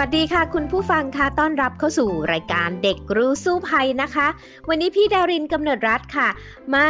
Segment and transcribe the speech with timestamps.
[0.00, 4.26] วัสดีค่ะ คุณผู้ฟังค่ะต้อนรับเข้าสู่รายการเด็กรู้สู้ภัยนะคะ
[4.68, 6.28] วันนี้พี่ดารินกำเนิดรัฐค่ะ
[6.74, 6.86] มา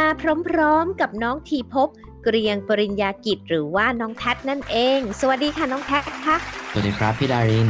[0.47, 1.87] พร้อมๆกับน้องทีพบ
[2.23, 6.37] เกรียงปริญญากิจหรือว่าน้องแททนั่นเอง สวัสดีค่ะน้องแททค่ะ
[6.71, 7.67] สวัสดีครับพี่ดาริน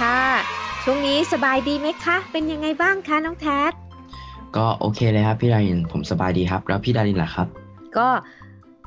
[0.00, 0.20] ค่ะ
[0.84, 3.72] ช่วงนี้สบายดีไหมคะ เป็นยังไงบ้างคะน้องแทท
[4.56, 7.46] ก็โอเคเลยครับพี่ดารินผมสบายดีครับ แล้วพี่ดารินล่ะครับ
[7.98, 8.08] ก็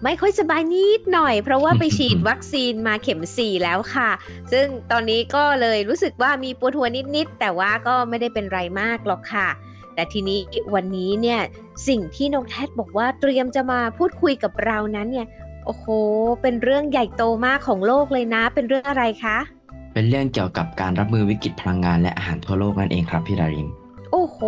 [0.08, 4.10] ไม่ค่อยสบายนิดหน่อย เพราะว่าไปฉีดวัคซีนมาเข็มสี่แล้วค่ะ
[4.52, 9.48] ซึ่งตอนนี้ก็เลยรู้สึกว่ามีปวดหัวนิดๆ แต่ว่าก็ไม่ได้เป็นไรมากหรอกค่ะ
[9.96, 10.40] แต่ทีนี้
[10.76, 11.40] วันนี้เนี่ย
[11.88, 15.28] สิ่งที่น้องแทดบอกว่าเตรียมจะมาพูดคุยกับเรานั้นเนี่ย
[15.66, 15.86] โอ้โห
[16.42, 19.38] เป็นเรื่องใหญ่โตมากของโลกเลยนะ เป็นเรื่องอะไรคะ
[19.94, 23.70] เป็นเรื่องเกี่ยวกับการรับมือวิกฤตพลังงานและอาหารทั่วโลกนั่นเองครับพี่ดาริน
[24.12, 24.40] โอ้โห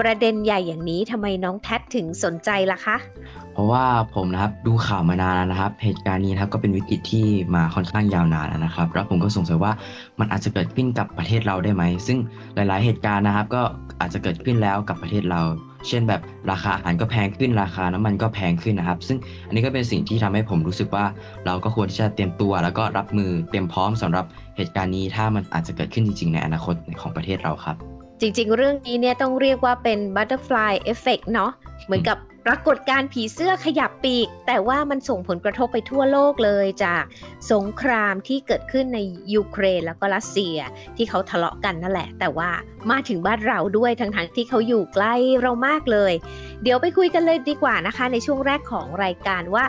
[0.00, 2.96] ประเด็นใหญ่อย่างนี้ทำไมน้องแทดถึงสนใจล่ะคะ
[3.56, 9.72] เพราะว่าผมนะครับดูข่าวมานานแล้วนะครับ เหตุการณ์นี้นะครับก็เป็นวิกฤตที่มาค่อนข้างยาวนานแล้วนะครับ แล้วผมก็สงสัยว่า
[10.20, 12.18] มันอาจจะเกิดขึ้นกับประเทศเราได้ไหม ซึ่ง
[12.54, 13.62] หลาย ๆ เหตุการณ์นะครับ ก็
[14.00, 15.40] อาจจะเกิดขึ้นแล้วกับประเทศเรา
[15.88, 21.04] เช่นแบบราคาอาหารก็แพงขึ้นราคาน้ำมันก็แพงขึ้นนะครับ ซึ่งอันนี้ก็เป็นสิ่งที่ทำให้ผมรู้สึกว่า
[21.46, 24.24] เราก็ควรที่จะเตรียมตัว แล้วก็รับมือเตรียมพร้อมสำหรับ
[24.56, 27.76] เหตุการณ์นี้ถ้ามันอาจจะเกิดขึ้นจริง ๆ ในอนาคตของประเทศเราครับ
[28.20, 31.50] จริง ๆ เรื่องนี้เนี่ยต้องเรียกว่าเป็น butterfly effect เนาะ
[31.86, 32.18] เหมือนกับ
[32.48, 37.04] ปรากฏการผีเสื้อขยับปีก แต่ว่ามันส่งผลกระทบไปทั่วโลกเลยจาก
[37.52, 38.98] สงครามที่เกิดขึ้นใน
[39.34, 40.56] ยูเครนแล้วก็รัสเซีย
[40.96, 42.50] ที่เขาทะเลาะกันนั่นแหละ แต่ว่า
[42.90, 46.12] มาถึงบ้านเราด้วยทั้งๆที่เขาอยู่ใกล้เรามากเลย
[46.62, 49.64] เดี๋ยวไปคุยกันเลยดีกว่านะคะ ในช่วงแรกของรายการว่า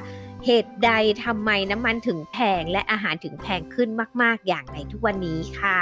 [0.45, 0.91] เหตุใด
[1.23, 3.89] ทำไมน้ำมันถึงแพงและอาหารถึงแพงขึ้น
[4.21, 5.79] มาก ๆ อย่างในทุกวันนี้ค่ะ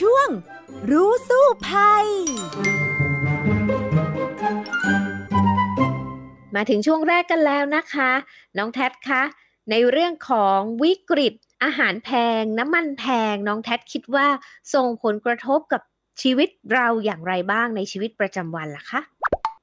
[0.00, 0.28] ช่วง
[0.90, 2.06] รู้สู้ภัย
[6.54, 8.10] มาถึงช่วงแรกกันแล้วนะคะ
[8.58, 9.22] น้องแท็ดคะ
[9.70, 11.34] ในเรื่องของวิกฤต
[11.64, 12.10] อาหารแพ
[12.40, 14.26] ง น้ำมันแพง น้องแท็ดคิดว่า
[14.74, 15.82] ส่งผลกระทบกับ
[16.22, 19.00] ชีวิตเราอย่างไรบ้างในชีวิตประจำวันล่ะคะ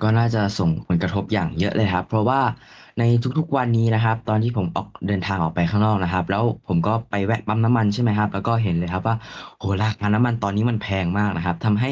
[0.02, 2.42] ก็น่าจะส่งผลกระทบอย่างเยอะเลยครับ เพราะว่า
[3.00, 3.04] ใน
[3.38, 9.16] ทุกๆวันนี้นะครับ ตอนที่ผมออกเดินทางออกไปข้างนอกนะครับ แล้วผมก็ไปแวะปั๊มน้ำมันใช่ไหมครับ แล้วก็เห็นเลยครับว่า
[9.60, 11.90] โหราคาน้ำมันตอนนี้มันแพงมากนะครับทำให้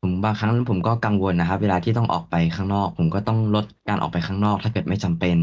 [0.00, 5.36] ผมบางครั้งผมก็กังวลนะครับ เวลาที่ต้องออกไปข้างนอก ผมก็ต้องลดการออกไปข้างนอก ถ้าเกิดไม่จำเป็น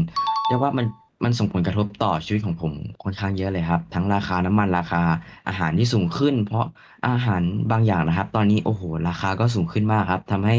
[0.48, 0.86] เรียกว่ามัน
[1.24, 5.02] มันส่งผลกระทบต่อชีวิตของผมค่อนข้างเยอะเลยครับ ทั้งราคาน้ำมันราคา
[5.48, 6.66] อาหารที่สูงขึ้น เพราะ
[7.08, 7.42] อาหาร
[7.72, 10.56] บางอย่างนะครับ ตอนนี้โอ้โห ราคาก็สูงขึ้นมากครับทำให้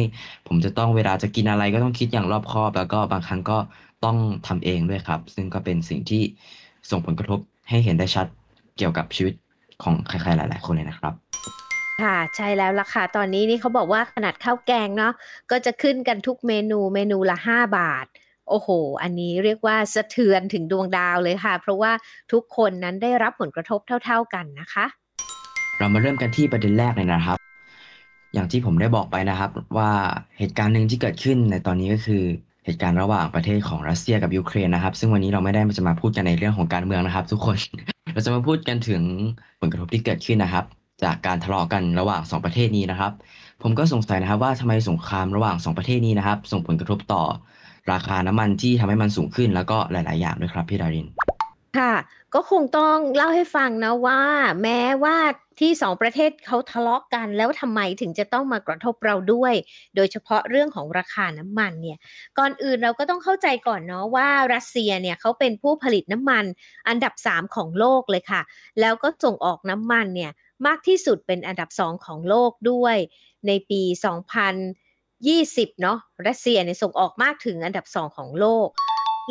[0.47, 3.57] ผมจะต้องเวลาจะกินอะไรก็ต้องคิดอย่างรอบคอบ แล้วก็บางครั้งก็
[4.05, 6.21] ต้องทำเองด้วยครับ ซึ่งก็เป็นสิ่งที่
[6.89, 7.39] ส่งผลกระทบ
[7.69, 8.27] ให้เห็นได้ชัด
[8.77, 9.33] เกี่ยวกับชีวิต
[9.83, 11.13] ของใครๆหลาย ๆ คนเลยนะครับ
[12.01, 15.13] ค่ะใช่แล้วล่ะค่ะตอนนี้นี่เขาบอกว่าขนาดข้าวแกงเนาะ
[15.51, 18.05] ก็จะขึ้นกันทุกเมนูเมนูละ 5 บาท
[18.49, 18.69] โอ้โห
[19.03, 21.91] อันนี้เรียกว่าสะเทือนถึงดวงดาวเลยค่ะ เพราะว่า
[22.31, 24.85] ทุกคนนั้นได้รับผลกระทบเท่า ๆกันนะคะ
[25.77, 27.37] เรามาเริ่มกันที่ประเด็นแรกเลยนะครับ
[28.33, 29.91] อย่างที่ผมได้บอกไปนะครับ ว่า
[30.39, 32.23] เหตุการณ์หนึ่งที่เกิดขึ้นในตอนนี้ก็คือ
[32.65, 37.57] เหตุการณ์ระหว่างประเทศของรัสเซียกับยูเครนนะครับ ซึ่งวันนี้เราไม่ได้จะมาพูดกันในเรื่องของการเมืองนะครับ ทุกคน
[38.13, 39.01] เราจะมาพูดกันถึง
[39.61, 40.65] ผลกระทบที่เกิดขึ้นนะครับ
[41.03, 43.11] จากการทะเลาะกันระหว่างสองประเทศนี้นะครับ
[43.63, 47.23] ผมก็สงสัยนะครับว่าทำไมสงครามระหว่างสองประเทศนี้นะครับ ส่งผลกระทบต่อ
[47.91, 51.07] ราคาน้ำมันที่ทำให้มันสูงขึ้นแล้วก็หลาย ๆ อย่างด้วยครับพี่ดาริน
[51.79, 51.95] ค่ะ
[52.35, 54.21] ก็คงต้องเล่าให้ฟังนะว่า
[54.63, 55.17] แม้ว่า
[55.59, 59.53] ที่สองประเทศเขาทะเลาะกันแล้วทำไมถึงจะต้องมากระทบเราด้วย
[59.95, 61.97] โดยเฉพาะเรื่องของราคาน้ำมันเนี่ย
[62.37, 66.45] ก่อนอื่นเราก็ต้องเข้าใจก่อนเนาะว่ารัสเซียเนี่ยเขาเป็นผู้ผลิตน้ำมัน
[66.87, 68.41] อันดับ 3 ของโลกเลยค่ะ
[68.79, 70.31] แล้วก็ส่งออกน้ำมันเนี่ย
[70.67, 72.95] มากที่สุดเป็นอันดับ 2 ของโลกด้วย
[73.47, 73.81] ในปี
[75.27, 78.69] 20 เนาะรัสเซียเนี่ยส่งออกมากถึงอันดับ 2 ของโลก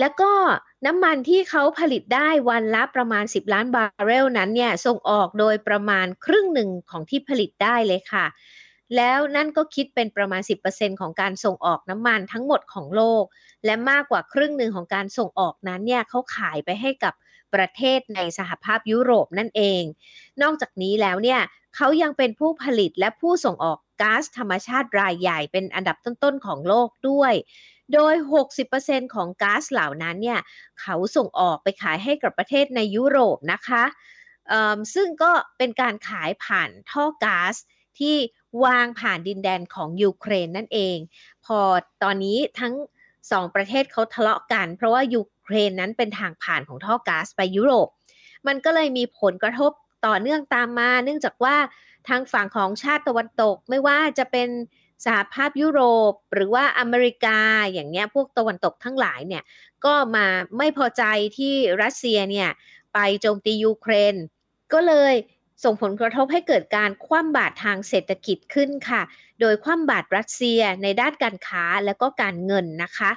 [0.00, 0.32] แล้วก็
[0.86, 8.26] น้ำมันที่เขาผลิตได้วันละประมาณ 10 ล้านบาร์เรลนั้นเนี่ยส่งออกโดยประมาณครึ่งหนึ่งของที่ผลิตได้เลยค่ะ
[8.96, 13.24] แล้วนั่นก็คิดเป็นประมาณ 10%ของการส่งออกน้ำมันทั้งหมดของโลก
[13.64, 17.14] และมากกว่าครึ่งหนึ่งของการส่งออกนั้นเนี่ยเขาขายไปให้กับ
[17.54, 19.82] ประเทศในสหภาพยุโรปนั่นเอง
[20.42, 21.40] นอกจากนี้แล้วเนี่ย
[21.76, 27.34] เขายังเป็นผู้ผลิตและผู้ส่งออกก๊าซธรรมชาติรายใหญ่เป็นอันดับต้นๆของโลกด้วย
[27.94, 28.14] โดย
[28.64, 30.40] 60%ของก๊าซเหล่านั้นเนี่ย
[30.80, 33.84] เขาส่งออกไปขายให้กับประเทศในยุโรปนะคะ
[34.94, 37.54] ซึ่งก็เป็นการขายผ่านท่อก๊าซ
[37.98, 38.16] ที่
[38.64, 40.96] วางผ่านดินแดนของยูเครนนั่นเอง
[41.44, 41.58] พอ
[42.02, 42.74] ตอนนี้ทั้ง
[43.30, 47.88] สองประเทศเขาทะเลาะกัน เพราะว่ายู เครนนั้นเป็นทางผ่านของท่อก๊าซไปยุโรป
[48.46, 49.72] มันก็เลยมีผลกระทบ
[50.06, 51.56] ต่อเนื่องตามมา เนื่องจากว่า
[52.08, 54.48] ทางฝั่งของชาติตะวันตกไม่ว่าจะเป็น
[55.04, 55.80] สหภาพยุโร
[56.10, 57.38] ปหรือว่าอเมริกา
[57.72, 59.42] อย่างเงี้ยพวกตะวันตกทั้งหลายเนี่ย
[59.84, 60.26] ก็มา
[60.58, 61.02] ไม่พอใจ
[61.38, 62.48] ที่รัสเซียเนี่ย
[62.94, 64.14] ไปโจมตียูเครน
[64.72, 65.14] ก็เลย
[65.64, 69.02] ส่งผลกระทบให้เกิดการคว่ำบาตรทางเศรษฐกิจขึ้นค่ะ
[69.40, 73.10] โดยคว่ำบาตรรัสเซียในด้านการค้าและก็การเงินนะคะ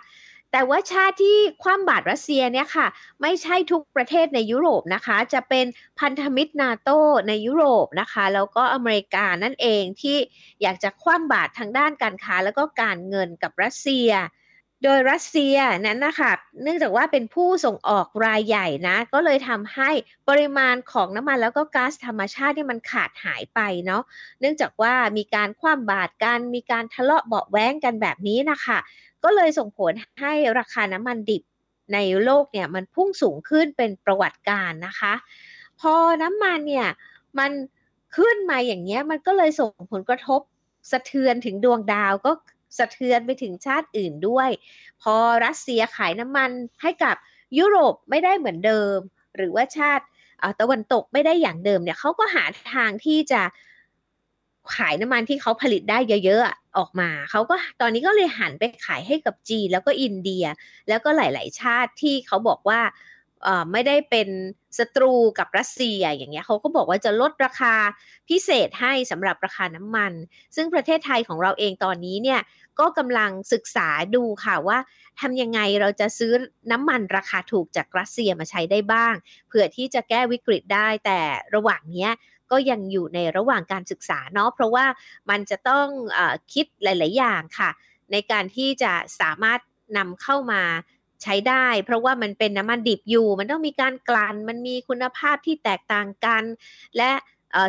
[0.51, 2.87] แต่ว่าชาติที่คว่ำบาตรรัสเซียเนี่ยค่ะ
[3.21, 5.65] ไม่ใช่ทุกประเทศในยุโรปนะคะ จะเป็น
[5.99, 6.89] พันธมิตรนาโต
[7.27, 10.17] ในยุโรปนะคะ แล้วก็อเมริกานั่นเองที่
[10.61, 14.11] อยากจะคว่ำบาตรทางด้านการค้าแล้วก็การเงินกับรัสเซีย
[14.83, 15.55] โดยรัสเซีย
[15.85, 16.31] นั้นนะคะ
[16.63, 19.89] เนื่องจากว่าเป็นผู้ส่งออกรายใหญ่นะ ก็เลยทำให้
[20.29, 24.03] ปริมาณของน้ำมันแล้วก็ก๊าซธรรมชาติที่มันขาดหายไปเนาะ
[24.39, 28.77] เนื่องจากว่ามีการคว่ำบาตรกันมีการทะเลาะเบาแว้งกันแบบนี้นะคะ
[29.23, 29.91] ก็เลยส่งผล
[30.21, 31.43] ให้ราคาน้ำมันดิบ
[31.93, 35.13] ในโลกเนี่ยมันพุ่งสูงขึ้นเป็นประวัติการนะคะ
[35.79, 36.87] พอน้ำมันเนี่ย
[37.39, 37.51] มัน
[38.17, 40.41] ขึ้นมาอย่างเงี้ยมันก็เลยส่งผลกระทบ
[40.91, 42.31] สะเทือนถึงดวงดาวก็
[42.77, 44.49] สะเทือนไปถึงชาติอื่นด้วย
[45.01, 45.15] พอ
[45.45, 46.49] รัสเซียขายน้ำมัน
[46.81, 47.15] ให้กับ
[47.57, 48.97] ยุโรปไม่ได้เหมือนเดิม
[49.37, 50.05] หรือว่าชาติ
[50.61, 52.43] ตะวันตกไม่ได้อย่างเดิมเนี่ยเขาก็หา
[52.73, 53.41] ทางที่จะ
[54.75, 56.43] ขายน้ำมันที่เขาผลิตได้เยอะ
[56.77, 60.45] ออกมา เขาก็ตอนนี้ก็เลยหันไปขายให้กับจีนแล้วก็อินเดีย
[60.89, 62.79] แล้วก็หลาย ๆ ชาติที่เขาบอกว่า
[63.71, 64.29] ไม่ได้เป็น
[64.79, 67.73] ศัตรูกับรัสเซียอย่างเงี้ยเขาก็บอกว่าจะลดราคา
[68.29, 70.13] พิเศษให้สำหรับราคาน้ำมัน
[70.55, 72.41] ซึ่งประเทศไทยของเราเองตอนนี้เนี่ย
[72.79, 74.77] ก็กำลังศึกษาดูค่ะว่า
[75.19, 76.31] ทำยังไงเราจะซื้อ
[76.71, 79.15] น้ำมันราคาถูกจากรัสเซียมาใช้ได้บ้าง
[79.49, 81.19] เพื่อที่จะแก้วิกฤตได้แต่
[81.55, 82.11] ระหว่างเนี้ย
[82.51, 84.85] ก็ยังอยู่ในระหว่างการศึกษาเนาะเพราะว่า
[85.29, 85.87] มันจะต้อง
[86.17, 86.19] อ
[86.53, 87.69] คิดหลาย ๆ อย่างค่ะ
[88.11, 89.59] ในการที่จะสามารถ
[89.97, 90.61] นำเข้ามา
[91.23, 96.43] ใช้ได้ เพราะว่ามันเป็นน้ำมันดิบอยู่ มันต้องมีการกลั่นมันมีคุณภาพที่แตกต่างกัน
[96.97, 97.11] และ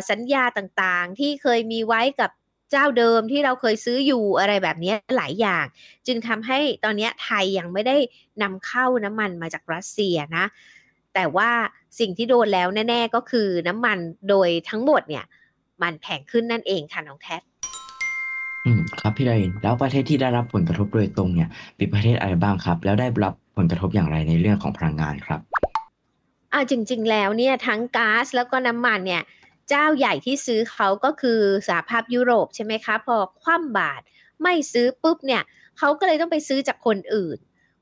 [0.09, 2.31] สัญญาต่างๆ ที่เคยมีไว้กับ
[2.71, 5.65] เจ้าเดิมที่เราเคยซื้ออยู่อะไรแบบนี้หลายอย่าง
[6.07, 7.97] จึงทำให้ตอนนี้ไทยยังไม่ได้
[8.41, 10.45] นำเข้าน้ำมันมาจากรัสเซียนะ
[11.13, 11.51] แต่ว่า
[11.99, 13.97] สิ่งที่โดนแล้วแน่ ๆ ก็คือน้ำมัน
[14.29, 15.25] โดยทั้งหมดเนี่ย
[15.81, 17.37] มันแพงขึ้นนั่นเองค่ะน้องแท็
[18.65, 25.41] อืมครับพี่ดารินแล้วประเทศที่ได้รับผลกระทบโดยตรงเนี่ยเป็นประเทศอะไรบ้างครับ แล้วได้รับผลกระทบอย่างไรในเรื่องของพลังงานครับ
[26.53, 29.23] อ่าจริง ๆ แล้วเนี่ยทั้งก๊าซแล้วก็น้ำมันเนี่ย
[29.69, 34.03] เจ้าใหญ่ที่ซื้อเขาก็คือสหภาพยุโรปใช่ไหมคะพอคว่ำบาตร
[34.43, 35.43] ไม่ซื้อปุ๊บเนี่ย
[35.77, 37.37] เขาก็เลยต้องไปซื้อจากคนอื่น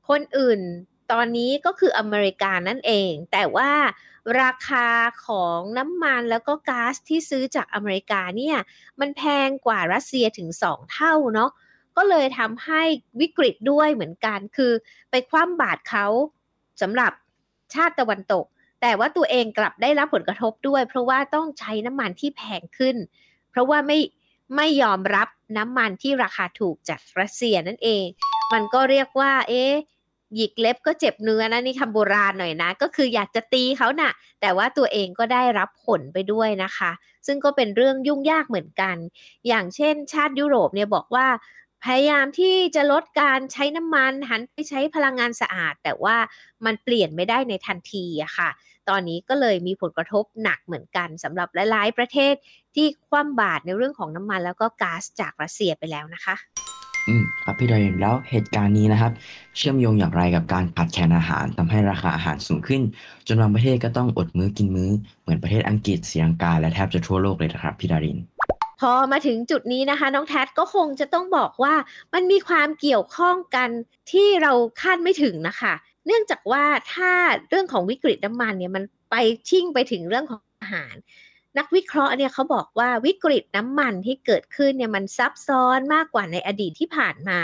[0.08, 0.60] คนอื่น
[1.12, 3.72] ตอนนี้ก็คืออเมริกานั่นเอง แต่ว่า
[4.42, 4.86] ราคา
[5.26, 8.56] ของน้ำมันแล้วก็ก๊าซที่ซื้อจากอเมริกาเนี่ย
[9.00, 11.50] มันแพงกว่ารัสเซียถึง 2 เท่าเนาะ
[11.96, 12.82] ก็เลยทำให้
[13.20, 14.72] วิกฤตด้วยเหมือนกัน คือ
[15.10, 16.06] ไปคว่ำบาตรเขา
[16.80, 17.12] สำหรับ
[17.74, 18.44] ชาติตะวันตก
[18.80, 22.96] แต่ว่าตัวเองกลับได้รับผลกระทบด้วย เพราะว่าต้องใช้น้ำมันที่แพงขึ้น
[23.50, 23.98] เพราะว่าไม่
[24.56, 28.04] ไม่ยอมรับน้ำมันที่ราคาถูกจากรัสเซียนั่นเอง
[28.52, 29.72] มันก็เรียกว่า เอ๊ะ
[30.36, 36.90] หยิกเล็บก็เจ็บเนื้อนะนี่คำโบราณหน่อยนะ ก็คืออยากจะตีเขานะ่ะ แต่ว่าตัวเองก็ได้รับผลไปด้วยนะคะ
[37.26, 38.96] ซึ่งก็เป็นเรื่องยุ่งยากเหมือนกัน
[39.48, 41.26] อย่างเช่น ชาติยุโรปเนี่ยบอกว่า
[41.84, 46.16] พยายามที่จะลดการใช้น้ำมันหันไปใช้พลังงานสะอาด แต่ว่า
[46.64, 48.50] มันเปลี่ยนไม่ได้ในทันทีอะค่ะ
[48.88, 52.34] ตอนนี้ก็เลยมีผลกระทบหนักเหมือนกันสำหรับหลาย ๆ ประเทศ
[52.74, 56.34] ที่คว่ำบาตรในเรื่องของน้ำมันแล้วก็ก๊าซจากรัสเซียไปแล้วนะคะ
[57.08, 59.12] อืมครับพี่ดอยแล้วเหตุการณ์นี้นะครับ
[59.56, 62.82] เชื่อมโยงอย่างไรกับการขาดแคลนอาหารทำให้ราคาอาหารสูงขึ้น
[63.26, 64.90] จนบางประเทศก็ต้องอดมื้อกินมื้อ
[65.22, 68.18] เหมือนประเทศอังกฤษศรีลังกาและแทบจะทั่วโลกเลยนะครับพี่ดาริน
[68.80, 71.74] พอมาถึงจุดนี้นะคะ น้องแท็ก็คงจะต้องบอกว่า
[72.14, 73.68] มันมีความเกี่ยวข้องกัน
[74.12, 75.72] ที่เราคาดไม่ถึงนะคะ
[76.06, 77.12] เนื่องจากว่าถ้า
[77.48, 79.16] เรื่องของวิกฤตน้ำมันเนี่ยมันไป
[79.48, 80.94] ชิ่งไปถึงเรื่องของอาหาร
[81.58, 87.40] นักวิเคราะห์เนี่ยเขาบอกว่าวิกฤตน้ำมันที่เกิดขึ้นเนี่ยมันซับซ้อนมากกว่าในอดีตที่ผ่านมา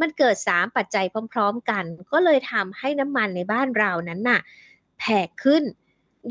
[0.00, 4.40] มันเกิด 3 ปัจจัยพร้อม ๆ กัน ก็เลยทำให้น้ำมันในบ้านเรานั้นน่ะ
[4.98, 5.62] แพงขึ้น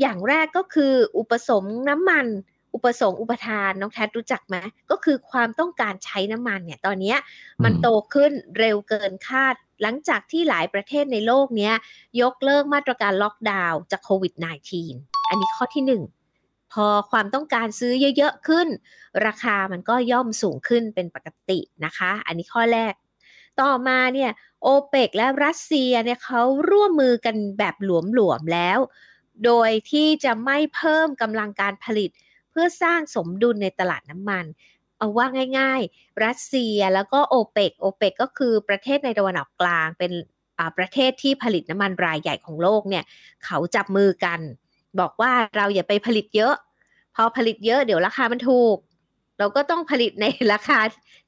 [0.00, 2.26] อย่างแรกก็คืออุปสมน้ำมัน
[2.74, 4.56] อุปสงค์อุปทานน้องแทดรู้จักไหม
[4.90, 7.14] ก็คือความต้องการใช้น้ำมันเนี่ยตอนนี้
[7.64, 11.70] มันโตขึ้นเร็วเกินคาดหลังจากที่หลายประเทศในโลกนี้
[12.20, 14.32] ยกเลิกมาตรการล็อกดาวน์จากโควิด
[14.80, 16.19] -19 อันนี้ข้อที่ 1
[16.72, 18.68] พอความต้องการซื้อเยอะๆขึ้น
[19.26, 22.94] ราคามันก็ย่อมสูงขึ้นเป็นปกตินะคะ อันนี้ข้อแรก
[23.60, 24.30] ต่อมาเนี่ย
[24.62, 28.78] โอเปกและรัสเซียเนี่ยเขาร่วมมือกันแบบหลวมๆแล้ว
[29.44, 32.10] โดยที่จะไม่เพิ่มกำลังการผลิต
[32.50, 34.44] เพื่อสร้างสมดุลในตลาดน้ำมัน
[34.98, 35.26] เอาว่า
[35.58, 40.12] ง่ายๆ รัสเซียแล้วก็โอเปกโอเปกก็คือประเทศในตะวันออกกลางเป็น
[40.78, 43.04] ประเทศที่ผลิตน้ำมันรายใหญ่ของโลกเนี่ย
[43.44, 44.40] เขาจับมือกัน
[45.00, 46.54] บอกว่าเราอย่าไปผลิตเยอะ
[47.14, 48.76] พอผลิตเยอะเดี๋ยวราคามันถูก
[49.38, 50.78] เราก็ต้องผลิตในราคา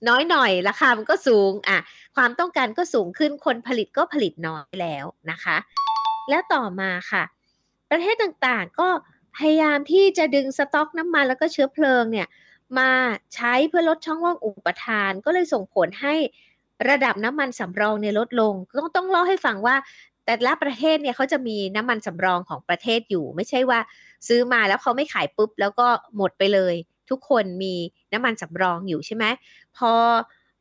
[0.09, 1.79] น้อยหน่อย ราคามันก็สูงอะ
[2.17, 5.57] ความต้องการก็สูงขึ้นคนผลิตก็ผลิตน้อยแล้วนะคะ
[6.31, 7.23] แล้วต่อมาค่ะ
[7.91, 8.89] ประเทศต่างๆก็
[9.37, 12.29] พยายามที่จะดึงสต็อกน้ำมันแล้วก็เชื้อเพลิงเนี่ย
[12.79, 12.91] มา
[13.35, 16.15] ใช้เพื่อลดช่องว่างอุปทานก็เลยส่งผลให้
[16.89, 19.77] ระดับน้ำมันสำรองเนี่ยลดลง ต้องต้องเล่าให้ฟังว่า
[20.25, 23.81] แต่ละประเทศเนี่ยเขาจะมีน้ำมันสำรองของประเทศอยู่ ไม่ใช่ว่า
[24.29, 25.87] ซื้อมาแล้วเขาไม่ขายปุ๊บ แล้วก็
[26.17, 26.75] หมดไปเลย
[27.11, 27.75] ทุกคนมี
[28.13, 29.25] น้ำมันสำรองอยู่ใช่ไหม
[29.77, 29.93] พอ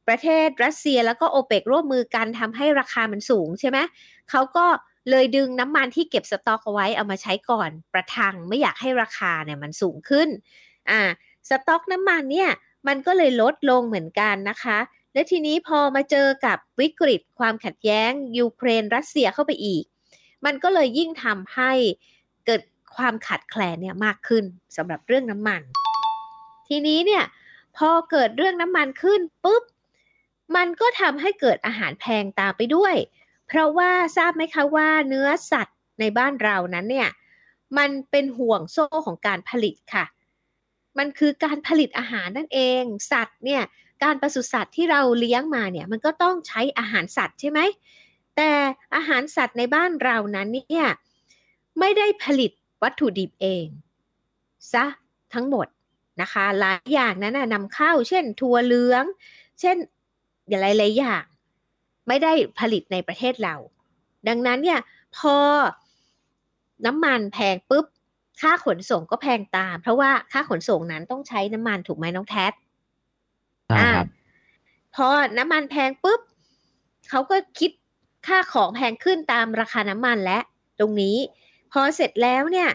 [0.07, 3.77] ประเทศรัสเซียแล้วก็โอเปกร่วมมือกันทำให้ราคามันสูงใช่ไหม
[4.29, 4.65] เขาก็
[5.09, 10.29] เลยดึงน้ำมันที่เก็บสต็อกเอาไว้เอามาใช้ก่อนประทังไม่อยากให้ราคาเนี่ยมันสูงขึ้น
[10.89, 11.01] อ่า
[11.49, 12.49] สต็อกน้ำมันเนี่ย
[12.87, 14.77] มันก็เลยลดลงเหมือนกันนะคะ
[15.13, 19.83] และทีนี้พอมาเจอกับวิกฤตความขัดแย้ง ยูเครนรัสเซียเข้าไปอีก
[20.45, 21.71] มันก็เลยยิ่งทำให้
[22.45, 22.61] เกิด
[22.95, 24.43] ความขัดแคลนเนี่ยมากขึ้น
[24.77, 25.61] สำหรับเรื่องน้ำมัน
[26.67, 27.23] ทีนี้เนี่ย
[27.77, 29.63] พอเกิดเรื่องน้ำมันขึ้นปุ๊บ
[30.55, 32.95] มันก็ทำให้เกิดอาหารแพงตามไปด้วย
[33.47, 37.09] เพราะว่าทราบไหมคะว่าเนื้อสัตว์ในบ้านเรานั้นเนี่ย
[37.77, 40.05] มันเป็นห่วงโซ่ของการผลิตค่ะ
[40.97, 43.63] มันคือการผลิตอาหารนั่นเอง สัตว์เนี่ย
[44.03, 47.59] การปศุสัตว์ที่เราเลี้ยงมาเนี่ยมันก็ต้องใช้อาหารสัตว์ใช่ไหม
[48.35, 48.51] แต่
[48.95, 50.87] อาหารสัตว์ในบ้านเรานั้นเนี่ย
[51.79, 52.51] ไม่ได้ผลิต
[52.83, 53.67] วัตถุดิบเอง
[54.73, 54.85] ซะ
[55.33, 55.67] ทั้งหมด
[56.21, 59.03] นะคะหลายอย่างนั้นนำเข้า เช่นถั่วเหลือง
[59.59, 59.77] เช่น
[60.49, 61.23] หลายๆอย่าง
[62.07, 63.55] ไม่ได้ผลิตในประเทศเรา
[64.27, 64.79] ดังนั้นเนี่ย
[65.17, 65.35] พอ
[66.85, 67.85] น้ำมันแพงปุ๊บ
[68.41, 72.47] ค่าขนส่งก็แพงตาม เพราะว่าค่าขนส่งนั้นต้องใช้น้ำมันถูกไหมน้องแท็
[73.79, 74.07] ใช่ครับ
[74.95, 76.21] พอน้ำมันแพงปุ๊บ
[77.09, 77.71] เขาก็คิด
[78.27, 80.39] ค่าของแพงขึ้นตามราคาน้ำมันและ
[80.79, 81.17] ตรงนี้
[81.71, 82.69] พอเสร็จแล้วเนี่ย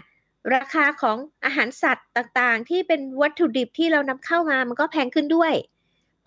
[0.55, 5.53] ราคาของอาหารสัตว์ต่างๆ ที่เป็นวัตถุดิบที่เรานำเข้ามามันก็แพงขึ้นด้วย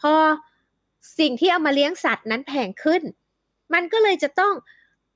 [0.01, 0.13] พอ
[1.19, 3.01] สิ่งที่เอามาเลี้ยงสัตว์นั้นแพงขึ้น
[3.73, 4.53] มันก็เลยจะต้อง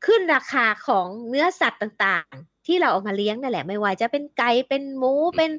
[0.06, 5.52] ขึ้นราคาของเนื้อสัตว์ต่างๆ ที่เราเอามาเลี้ยงนั่นแหละ ไม่ว่าจะเป็นไก่เป็นหมูเป็น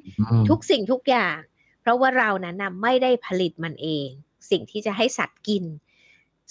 [0.48, 1.36] ทุกสิ่งทุกอย่าง
[1.84, 4.08] เพราะว่าเรานั้นนไม่ได้ผลิตมันเอง
[4.50, 5.64] สิ่งที่จะให้สัตว์กิน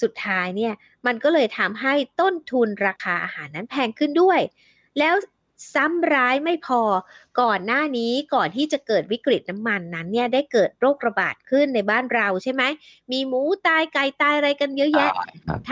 [0.01, 0.73] สุดท้ายเนี่ย
[1.05, 4.39] มันก็เลยทำให้ต้นทุนราคาอาหารนั้นแพงขึ้นด้วย
[4.99, 5.15] แล้ว
[5.73, 6.81] ซ้ำร้ายไม่พอ
[7.41, 12.63] ก่อนหน้านี้ก่อนที่จะเกิดวิกฤตน้ำมันนั้นเนี่ยได้เกิดโรคระบาดขึ้นในบ้านเราใช่ไหม
[13.11, 15.11] มีหมูตายไก่ตายอะไรกันเยอะแยะ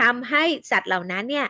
[0.00, 1.46] ทำให้สัตว์เหล่านั้นเนี่ย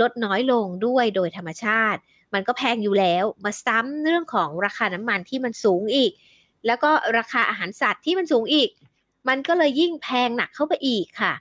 [0.00, 2.00] ลดน้อยลงด้วยโดยธรรมชาติ
[2.34, 6.12] มันก็แพงอยู่แล้ว มาซ้ำเรื่องของราคาน้ำมันที่มันสูงอีก
[6.66, 8.70] แล้วก็ราคาอาหารสัตว์ที่มันสูงอีก
[9.28, 11.34] มันก็เลยยิ่งแพงหนักเข้าไปอีกค่ะ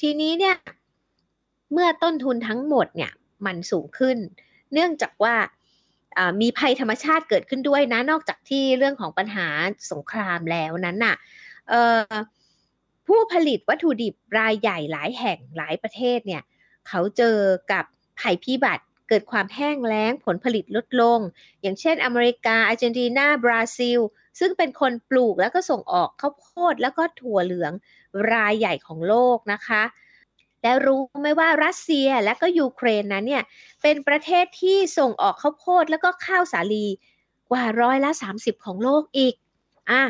[0.00, 0.56] ทีนี้เนี่ย
[1.72, 3.12] เมื่อต้นทุนทั้งหมดเนี่ย
[3.46, 4.16] มันสูงขึ้น
[4.72, 5.34] เนื่องจากว่า
[6.40, 9.46] มีภัยธรรมชาติเกิดขึ้นด้วยนะ นอกจากที่เรื่องของปัญหา
[9.90, 11.16] สงครามแล้วนั้นน่ะ
[13.06, 16.42] ผู้ผลิตวัตถุดิบรายใหญ่หลายแห่งหลายประเทศเนี่ย
[16.88, 17.38] เขาเจอ
[17.72, 17.84] กับ
[18.20, 21.18] ภัยพิบัติเกิดความแห้งแล้งผลผลิตลดลง
[21.62, 23.98] อย่างเช่นอเมริกาอาร์เจนตินาบราซิล
[24.38, 27.72] ซึ่งเป็นคนปลูกแล้วก็ส่งออกข้าวโพดแล้วก็ถั่วเหลือง
[28.32, 29.82] รายใหญ่ของโลกนะคะ
[30.62, 33.44] และรู้ไหมว่ารัสเซียและก็ยูเครนนั้นเนี่ย
[33.82, 36.86] เป็นประเทศที่ส่งออกข้าวโพดแล้วก็ข้าวสาลี
[37.50, 39.34] กว่าร้อยละ 30 ของโลกอีก
[39.90, 40.02] อะ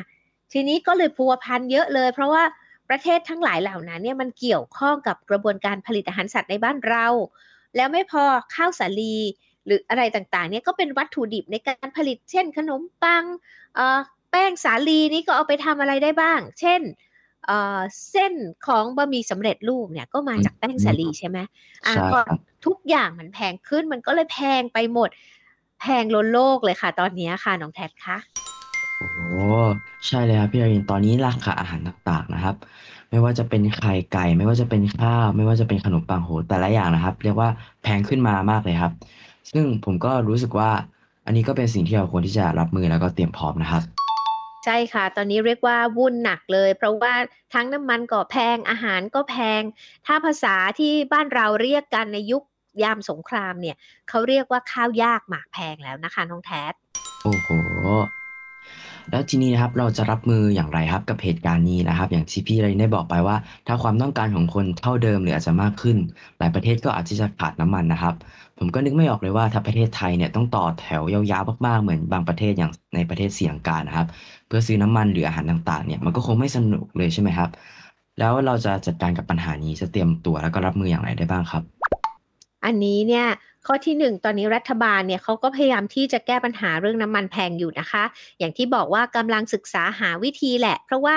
[0.52, 2.42] ทีนี้ก็เลยพัวพันเยอะเลย เพราะว่า
[2.88, 7.06] ประเทศทั้งหลายเหล่านั้นเนี่ยมันเกี่ยวข้องกับกระบวนการผลิตอาหารสัตว์ในบ้านเรา
[7.76, 8.22] แล้วไม่พอ
[8.54, 9.16] ข้าวสาลี
[9.66, 13.24] หรืออะไรต่างๆเนี่ยก็เป็นวัตถุดิบในการผลิตเช่นขนมปัง
[14.36, 16.80] แป้งสาลีนี้ก็เอาไปทำอะไรได้บ้าง เช่น
[18.10, 18.32] เส้น
[18.66, 21.38] ของบะหมี่สำเร็จรูปเนี่ยก็มาจากแป้งสาลีใช่ไหม
[21.86, 22.20] อ่าก็
[22.66, 25.08] ทุกอย่างมันแพงขึ้นมันก็เลยแพงไปหมด
[25.80, 28.16] แพงล้นโลกเลยค่ะ ตอนนี้ค่ะน้องแท็คะ
[28.98, 29.44] โอ้
[30.06, 32.56] ใช่เลยครับพี่อารินตอนนี้ราคาอาหารต่างๆนะครับ
[33.10, 37.48] ไม่ว่าจะเป็นไข่ไก่ ไม่ว่าจะเป็นข้าว ไม่ว่าจะเป็นขนมปังโหแต่ละอย่างนะครับ เรียกว่า
[37.82, 38.92] แพงขึ้นมามากเลยครับ
[39.52, 40.70] ซึ่งผมก็รู้สึกว่า
[41.26, 43.82] อันนี้ก็เป็นสิ่งที่เราควรที่จะรับมือแล้วก็เตรียมพร้อมนะครับ
[44.64, 47.14] ใช่ค่ะ ตอนนี้เรียกว่าวุ่นหนักเลย เพราะว่า
[47.54, 49.62] ทั้งน้ำมันก็แพงอาหารก็แพง
[50.06, 52.42] ถ้าภาษาที่บ้านเราเรียกกันในยุค
[52.82, 53.76] ยามสงครามเนี่ย
[54.08, 56.64] เขาเรียกว่าข้าวยากหมากแพงแล้วนะคะน้องแท็
[57.22, 57.48] โอ้โห
[59.10, 65.96] แล้วทีนี้นะครับเราจะรับมืออย่างไรครับกับเหตุการณ์นี้นะครับ อย่างที่พี่เรได้บอกไปว่า ถ้าความต้องการของคนเท่าเดิมหรืออาจจะมากขึ้น
[66.38, 68.14] หลายประเทศก็อาจจะขาดน้ำมันนะครับ
[68.58, 74.08] ผมก็นึกไม่ออกเลยว่าถ้าประเทศไทยเนี่ยต้องต่อแถวยาวๆมากๆเหมือนบางประเทศอย่างในประเทศเสียงการนะครับ
[74.46, 77.50] เพื่อซื้อน้ำมันหรืออาหารต่างๆเนี่ยมันก็คงไม่สนุกเลยใช่ไหมครับ
[78.18, 81.62] แล้วเราจะจัดการกับปัญหานี้จะเตรียมตัวแล้วก็รับมืออย่างไรได้บ้างครับ
[82.64, 83.26] อันนี้เนี่ย
[83.66, 88.04] ข้อที่หนึ่งตอนนี้รัฐบาลเนี่ยเขาก็พยายามที่จะแก้ปัญหาเรื่องน้ำมันแพงอยู่นะคะ
[88.38, 91.16] อย่างที่บอกว่ากำลังศึกษาหาวิธีแหละ เพราะว่า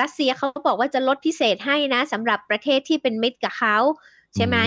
[0.00, 3.76] รัสเซียเขาบอกว่าจะลดพิเศษให้นะสำหรับประเทศที่เป็นมิตรกับเขา
[4.36, 4.58] ใช่ไหม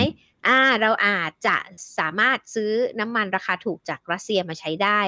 [0.46, 1.56] อ่าเราอาจจะ
[1.98, 5.00] สามารถซื้อน้ำมันราคาถูกจากรัสเซียมาใช้ได้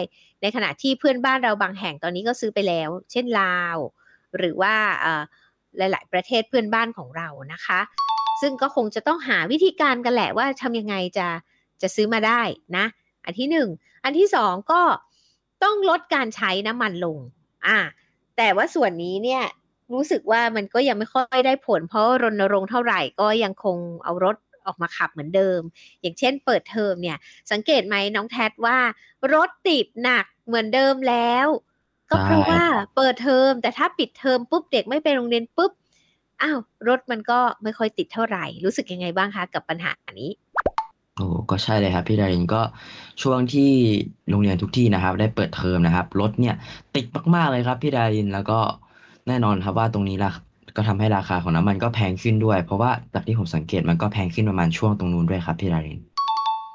[0.42, 3.76] ในขณะที่เพื่อนบ้านเราบางแห่งตอนนี้ก็ซื้อไปแล้ว เช่นลาว
[4.38, 4.74] หรือว่า
[5.76, 7.80] หลาย ๆ ประเทศเพื่อนบ้านของเรานะคะ
[8.40, 11.28] ซึ่งก็คงจะต้องหาวิธีการกันแหละว่าทำยังไงจะ
[11.82, 12.42] จะซื้อมาได้
[12.76, 12.84] นะ
[13.24, 13.68] อันที่หนึ่ง
[14.04, 14.82] อันที่สองก็
[15.64, 17.18] ต้องลดการใช้น้ำมันลง
[17.66, 17.78] อ่า
[18.36, 19.42] แต่ว่าส่วนนี้เนี่ย
[19.92, 25.60] รู้สึกว่ามันก็ยังไม่ค่อยได้ผล เพราะรณรงค์เท่าไหร่ก็ยังคงเอารถ ออกมาขับเหมือนเดิม
[26.00, 27.16] อย่างเช่นเปิดเทอมเนี่ย
[27.50, 28.78] สังเกตไหมน้องแทดว่า
[29.34, 31.46] รถติดหนักเหมือนเดิมแล้ว
[32.10, 32.62] ก็เพราะว่า
[32.96, 35.72] เปิดเทอม แต่ถ้าปิดเทอมปุ๊บเด็กไม่ไปโรงเรียนปุ๊บ
[36.42, 40.30] อ้าวรถมันก็ไม่ค่อยติดเท่าไหร่ รู้สึกยังไงบ้างคะกับปัญหานี้
[41.16, 42.62] โอ้ก็ใช่เลยครับพี่ดารินก็
[43.22, 43.70] ช่วงที่
[44.30, 46.54] โรงเรียนทุกที่นะครับ ได้เปิดเทอมนะครับรถเนี่ย
[46.94, 48.58] ติดมากๆเลยครับพี่ดารินแล้วก็
[49.28, 50.32] แน่นอนครับว่าตรงนี้ล่ะ
[50.76, 56.00] ก็ทำให้ราคาของน้ำมันก็แพงขึ้นด้วย เพราะว่าจากที่ผมสังเกตมันก็แพงขึ้นประมาณช่วงตรงนู้นด้วยครับพี่ดาริน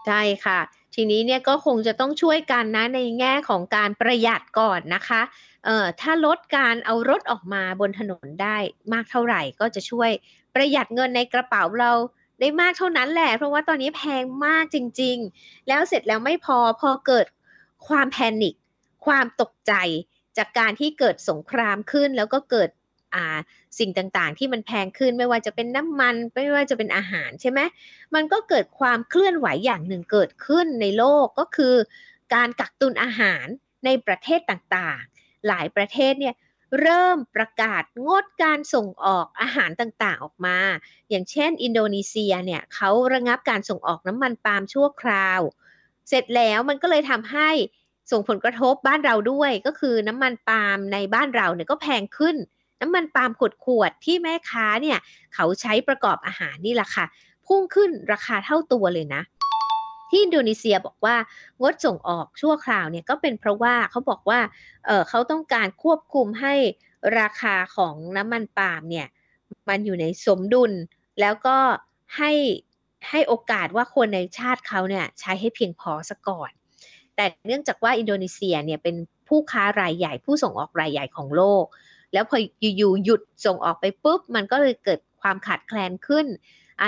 [0.05, 0.59] ใช่ค่ะ
[0.95, 5.21] ทีนี้เนี่ยก็คงจะต้องช่วยกันนะในแง่ของการประหยัดก่อนนะคะ
[5.65, 8.57] เอ่อถ้าลดการเอารถออกมาบนถนนได้
[8.93, 10.09] มากเท่าไหร่ก็จะช่วย
[10.55, 11.91] ประหยัดเงินในกระเป๋าเรา
[12.39, 17.25] ได้มากเท่านั้นแหละ เพราะว่าตอนนี้แพงมากจริง ๆ แล้วเสร็จแล้วไม่พอพอเกิด
[17.87, 18.55] ความแพนิค
[19.05, 19.73] ความตกใจ
[20.37, 22.69] จากการที่เกิดสงครามขึ้น แล้วก็เกิด
[23.79, 27.59] สิ่งต่างๆ ที่มันแพงขึ้นไม่ว่าจะเป็นน้ำมันไม่ว่าจะเป็นอาหารใช่ไหม
[28.15, 31.75] มันก็เกิดความเคลื่อนไหวอย่างหนึ่งเกิดขึ้นในโลกก็คือ
[32.33, 33.45] การกักตุนอาหาร
[33.85, 36.35] ในประเทศต่างๆ หลายประเทศเนี่ย
[36.81, 40.57] เริ่มประกาศงดการส่งออกอาหารต่างๆออกมา
[41.09, 45.41] อย่างเช่น อินโดนีเซียเนี่ยเขาระงับการส่งออกน้ำมันปาล์มชั่วคราว
[46.09, 47.49] เสร็จแล้วมันก็เลยทำให้
[48.11, 52.35] ส่งผลกระทบบ้านเราด้วย ก็คือน้ำมันปาล์มในบ้านเราเนี่ยก็แพงขึ้น
[52.81, 54.97] น้ำมันปาล์มขวดขวดที่แม่ค้าเนี่ย
[55.35, 57.05] เขาใช้ประกอบอาหารนี่แหละค่ะ
[57.47, 59.21] พุ่งขึ้นราคาเท่าตัวเลยนะ
[60.09, 61.15] ที่อินโดนีเซียบอกว่า
[61.61, 64.39] งดส่งออกชั่วคราวเนี่ยก็เป็นเพราะว่าเขาบอกว่า
[64.85, 66.53] เเขาต้องการควบคุมให้
[67.19, 69.07] ราคาของน้ำมันปาล์มเนี่ย
[69.69, 70.71] มันอยู่ในสมดุล
[71.21, 71.57] แล้วก็
[72.17, 72.31] ให้
[73.09, 76.51] ให้โอกาสว่าคนในชาติเขาเนี่ยใช้ให้เพียงพอซะก่อน
[77.15, 78.95] แต่เนื่องจากว่าอินโดนีเซียเนี่ยเป็น
[79.27, 81.65] ผู้ค้ารายใหญ่ผู้ส่งออกรายใหญ่ของโลก
[82.13, 82.37] แล้วพอ
[82.77, 86.25] อยู่ๆหยุดส่งออกไปปุ๊บ มันก็เลยเกิดความขาดแคลนขึ้น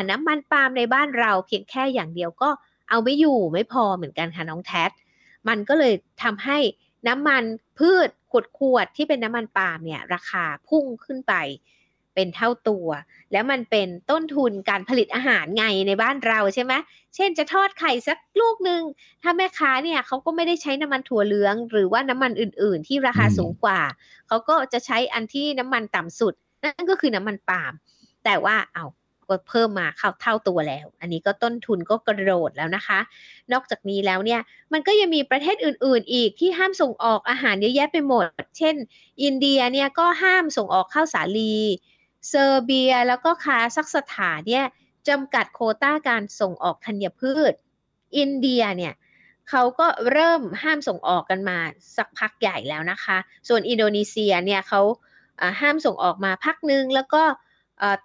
[0.09, 2.49] น้ำมันปาล์มในบ้านเราเพียงแค่อย่างเดียวก็
[2.89, 4.85] เอาไม่อยู่ไม่พอเหมือนกันค่ะน้องแท็
[5.47, 6.57] มันก็เลยทำให้
[7.07, 7.43] น้ำมัน
[7.79, 11.33] พืชขวดขวดที่เป็นน้ำมันปาล์มเนี่ยราคาพุ่งขึ้นไป
[12.19, 12.87] เป็นเท่าตัว
[13.31, 16.73] แล้วมันเป็นต้นทุนการผลิตอาหารไงในบ้านเราใช่ไหม
[17.15, 18.81] เช่นจะทอดไข่สักลูกหนึ่ง
[19.21, 23.79] ถ้าแม่ค้าเนี่ยเขาก็ไม่ได้ใช้น้ำมันถั่วเหลือง หรือว่าน้ำมันอื่น ๆ ที่ราคาสูงกว่า
[24.27, 27.73] เขาก็จะใช้อันที่น้ำมันต่ำสุด นั่นก็คือน้ำมันปาล์ม
[28.25, 28.85] แต่ว่าเอา
[29.29, 32.99] ก็เพิ่มมาเข้าเท่าตัวแล้ว อันนี้ก็ต้นทุนก็กระโดดแล้วนะคะ
[33.51, 34.41] นอกจากนี้แล้วเนี่ย
[34.73, 38.25] มันก็ยังมีประเทศอื่น ๆ อีกที่ห้ามส่งออกอาหารเยอะแยะไปหมด
[38.57, 38.75] เช่น
[39.23, 41.55] อินเดียเนี่ยก็ห้ามส่งออกข้าวสาลี
[42.27, 44.65] เซอร์เบียแล้วก็คาซักสถานเนี่ย
[45.07, 47.53] จำกัดโคต้าการส่งออกธัญพืช
[48.17, 48.93] อินเดียเนี่ย
[49.49, 51.57] เขาก็เริ่มห้ามส่งออกกันมา
[51.97, 54.81] สักพักใหญ่แล้วนะคะ ส่วนอินโดนีเซียเนี่ยเขา
[55.61, 57.23] ห้ามส่งออกมาพักนึง แล้วก็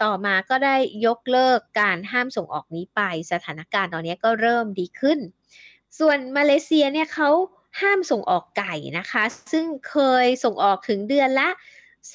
[0.03, 3.00] ต่อมาก็ได้ยกเลิกการห้ามส่งออกนี้ไป
[3.33, 5.18] สถานการณ์ตอนนี้ก็เริ่มดีขึ้น
[5.98, 7.31] ส่วนมาเลเซียเนี่ยเขา
[7.81, 11.48] ห้ามส่งออกไก่นะคะ ซึ่งเคยส่งออกถึงเดือนละ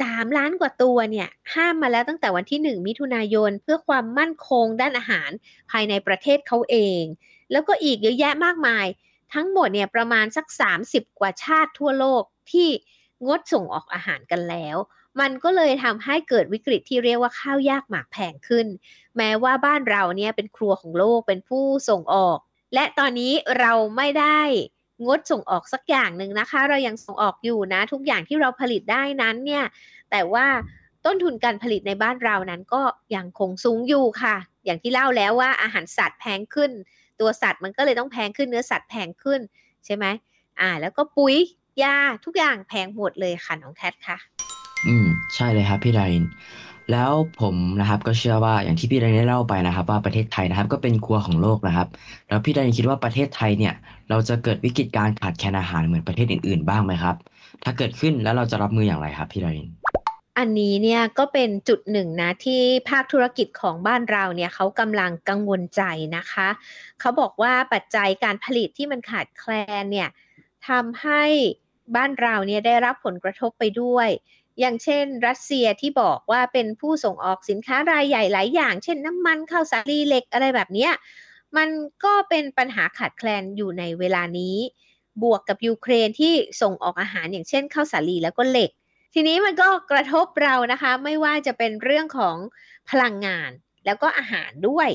[0.01, 5.29] 3 ล้านกว่าตัวเนี่ย ห้ามมาแล้วตั้งแต่วันที่ 1 มิถุนายน เพื่อความมั่นคงด้านอาหาร
[5.71, 7.03] ภายในประเทศเขาเอง
[7.51, 8.85] แล้วก็อีกเยอะแยะมากมาย
[9.33, 10.45] ทั้งหมดเนี่ยประมาณสัก
[10.81, 12.69] 30 กว่าชาติทั่วโลกที่
[13.25, 14.77] งดส่งออกอาหารกันแล้ว
[15.19, 18.67] มันก็เลยทำให้เกิดวิกฤตที่เรียกว่าข้าวยากหมากแพงขึ้น
[19.17, 22.37] แม้ว่าบ้านเราเนี่ยเป็นครัวของโลกเป็นผู้ส่งออก
[22.73, 24.41] และตอนนี้เราไม่ได้
[25.05, 29.65] งดส่งออกสักอย่างหนึ่งนะคะ เรายังส่งออกอยู่นะ ทุกอย่างที่เราผลิตได้นั้นเนี่ย
[30.11, 30.45] แต่ว่า
[31.05, 32.81] ต้นทุนการผลิตในบ้านเรานั้นก็
[33.15, 34.35] ยังคงสูงอยู่ค่ะ
[34.65, 36.71] อย่างที่เล่าแล้วว่าอาหารสัตว์แพงขึ้น
[37.19, 39.39] ตัวสัตว์มันก็เลยต้องแพงขึ้นเนื้อสัตว์แพงขึ้น
[39.85, 40.05] ใช่ไหม
[40.59, 41.35] อ่า แล้วก็ปุ๋ย
[41.83, 44.17] ยาทุกอย่างแพงหมดเลยค่ะน้องแทดค่ะ
[44.87, 46.25] อืมใช่เลยครับพี่ดาริน
[46.91, 51.87] แล้วผมนะครับก็เชื่อว่าอย่างที่พี่ดารินได้เล่าไปนะครับ ว่าประเทศไทยนะครับก็เป็นครัวของโลกนะครับ
[52.29, 53.73] แล้วพี่ดารินคิดว่าประเทศไทยเนี่ย
[54.09, 57.15] เราจะเกิดวิกฤตการขาดแคลนอาหารเหมือนประเทศอื่นๆบ้างไหมครับ
[57.63, 59.69] ถ้าเกิดขึ้นแล้วเราจะรับมืออย่างไรครับพี่ดาริน
[60.37, 65.81] อันนี้เนี่ยก็เป็นจุดหนึ่งนะที่ภาคธุรกิจของบ้านเราเนี่ยเขากำลังกังวลใจ
[66.17, 66.49] นะคะ
[66.99, 70.09] เขาบอกว่าปัจจัยการผลิตที่มันขาดแคลนเนี่ย
[70.67, 71.23] ทำให้
[71.95, 74.09] บ้านเราเนี่ยได้รับผลกระทบไปด้วย
[74.59, 80.87] อย่างเช่น รัสเซียที่บอกว่าเป็นผู้ส่งออกสินค้ารายใหญ่หลายอย่าง เช่นน้ำมันข้าวสาลีเหล็กอะไรแบบนี้
[81.57, 81.69] มัน
[82.03, 84.57] ก็เป็นปัญหาขาดแคลนอยู่ในเวลานี้
[85.23, 88.71] บวกกับยูเครนที่ส่งออกอาหารอย่างเช่นข้าวสาลีแล้วก็เหล็ก
[89.13, 92.35] ทีนี้มันก็กระทบเรานะคะ ไม่ว่าจะเป็นเรื่องของ
[92.89, 93.51] พลังงาน
[93.85, 94.89] แล้วก็อาหารด้วย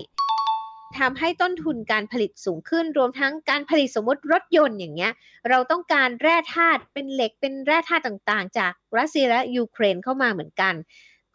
[0.98, 5.12] ทำให้ต้นทุนการผลิตสูงขึ้น รวมทั้งการผลิตสมมติรถยนต์อย่างเงี้ย
[5.48, 10.74] เราต้องการแร่ธาตุเป็นเหล็กเป็นแร่ธาตุต่างๆ จากรัสเซียและยูเครนเข้ามาเหมือนกัน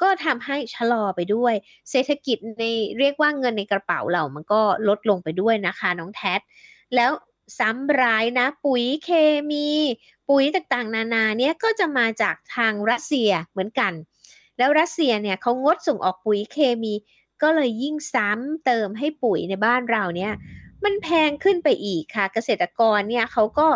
[0.02, 1.54] ก็ทำให้ชะลอไปด้วย
[1.90, 2.64] เศรษฐกิจใน
[3.00, 6.36] เรียกว่าเงินในกระเป๋าเรามันก็ลดลงไปด้วยนะคะน้องแท็
[6.96, 7.12] แล้ว
[7.60, 9.10] ซ้ำร้ายนะ ปุ๋ยเค
[9.52, 9.68] มี
[10.30, 13.94] ปุ๋ยต่างๆ นานาเนี่ยก็จะมาจากทางรัสเซียเหมือนกัน
[14.58, 16.94] แล้วรัสเซียเนี่ยเขางดส่งออกปุ๋ยเคมี
[17.44, 20.34] ก็เลยยิ่งซ้ำเติมให้ปุ๋ยในบ้านเราเนี่ย
[20.84, 23.68] มันแพงขึ้นไปอีกค่ะ เกษตรกรเนี่ยเขาก็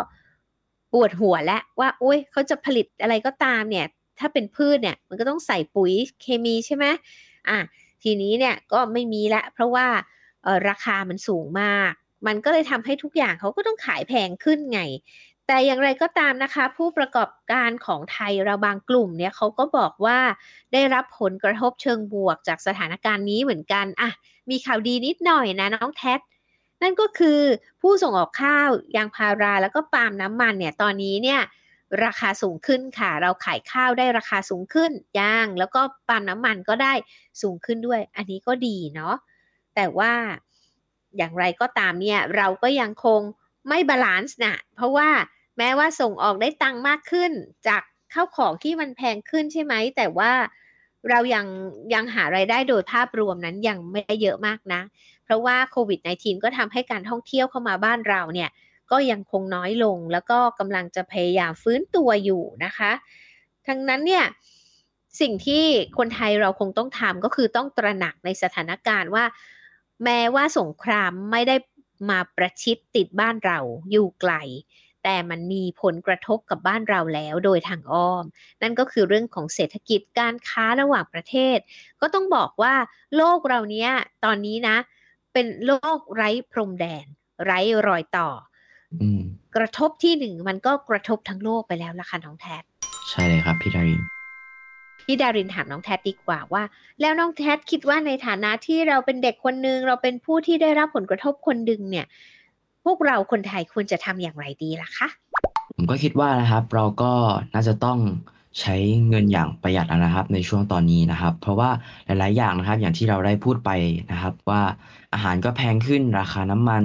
[0.92, 3.86] ปวดหัวแล้วว่าโอ้ยเขาจะผลิตอะไรก็ตามเนี่ย
[4.18, 6.84] ถ้าเป็นพืชเนี่ยมันก็ต้องใส่ปุ๋ยเคมีใช่ไหม
[7.48, 7.58] อะ
[8.02, 9.86] ทีนี้เนี่ยก็ไม่มีละเพราะว่า
[10.46, 11.92] ออราคามันสูงมาก
[12.26, 14.80] มันก็เลยทำให้ทุกอย่างเขาก็ต้องขายแพงขึ้นไง
[15.46, 20.18] แต่อย่างไรก็ตามนะคะ ผู้ประกอบการของไทยเราบางกลุ่มเนี่ยเขาก็บอกว่า
[20.72, 24.10] ได้รับผลกระทบเชิงบวกจากสถานการณ์นี้เหมือนกันอะ
[24.50, 26.14] มีข่าวดีนิดหน่อยนะน้องแท็
[26.82, 27.40] นั่นก็คือ
[27.80, 31.40] ผู้ส่งออกข้าวยางพาราแล้วก็ปาล์มน้ำมันเนี่ยตอนนี้เนี่ย
[32.04, 36.94] ราคาสูงขึ้นค่ะ เราขายข้าวได้ราคาสูงขึ้นยางแล้วก็ปาล์มน้ำมันก็ได้
[37.42, 39.14] สูงขึ้นด้วย อันนี้ก็ดีเนาะ
[39.74, 40.12] แต่ว่า
[41.16, 43.20] อย่างไรก็ตามเนี่ยเราก็ยังคง
[43.68, 45.08] ไม่ balance นะเพราะว่า
[45.58, 47.32] แม้ว่าส่งออกได้ตังค์มากขึ้น
[47.68, 47.82] จาก
[48.14, 50.32] ข้าวของที่มันแพงขึ้นใช่ไหม แต่ว่า
[51.10, 51.46] เรายัง
[51.94, 54.80] ยังหารายได้โดยภาพรวมนั้นยังไม่ได้เยอะมากนะ
[55.24, 58.50] เพราะว่าโควิด -19 ก็ทำให้การท่องเที่ยวเข้ามาบ้านเราเนี่ย
[58.90, 62.92] ก็ยังคงน้อยลงแล้วก็กำลังจะพยายามฟื้นตัวอยู่นะคะ
[63.66, 64.24] ทั้งนั้นเนี่ย
[65.20, 65.64] สิ่งที่
[65.98, 69.24] คนไทยเราคงต้องทำก็คือต้องตระหนักในสถานการณ์ว่า
[70.04, 71.56] แม้ว่าสงครามไม่ได้
[72.10, 73.58] มาประชิดติดบ้านเรา
[73.90, 74.32] อยู่ไกล
[75.04, 78.24] แต่มันมีผลกระทบกับบ้านเราแล้วโดยทางอ้อม
[78.62, 81.58] นั่นก็คือเรื่องของเศรษฐกิจการค้าระหว่างประเทศ
[82.00, 82.74] ก็ต้องบอกว่า
[83.16, 83.90] โลกเราเนี้ย
[84.24, 84.76] ตอนนี้นะ
[85.32, 87.06] เป็นโลกไร้พรมแดน
[87.44, 88.28] ไร้รอยต่อ
[89.02, 89.22] อืม
[89.56, 92.62] กระทบที่หนึ่งมันก็กระทบทั้งโลกไปแล้วล่ะค่ะน้องแทด
[93.10, 94.02] ใช่เลยครับพี่ดาริน
[95.00, 96.62] พี่ดารินถามน้องแทดดีกว่าว่า
[97.00, 102.06] แล้วน้องแทดคิดว่าในฐานะที่เราเป็นเด็กคนหนึ่งเราเป็นผู้ที่ได้รับผลกระทบคนหนึ่งเนี่ย
[102.84, 105.08] พวกเราคนไทยควรจะทำอย่างไรดีล่ะคะ
[105.76, 107.12] ผมก็คิดว่านะครับ เราก็
[107.54, 107.98] น่าจะต้อง
[108.60, 108.76] ใช้
[109.08, 111.70] เงินอย่างประหยัดนะครับ ในช่วงตอนนี้นะครับ เพราะว่า
[112.06, 113.70] หลาย ๆ อย่างนะครับ อย่างที่เราได้พูดไป
[114.12, 114.62] นะครับ ว่า
[115.14, 116.84] อาหารก็แพงขึ้น ราคาน้ำมัน